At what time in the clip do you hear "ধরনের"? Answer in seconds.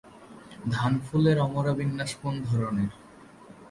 2.43-2.91